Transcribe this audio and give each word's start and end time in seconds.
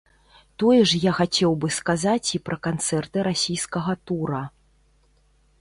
Тое 0.61 0.77
ж 0.91 1.01
я 1.03 1.11
хацеў 1.17 1.51
бы 1.65 1.69
сказаць 1.79 2.27
і 2.39 2.43
пра 2.49 2.57
канцэрты 2.69 3.17
расійскага 3.31 3.91
тура. 4.07 4.43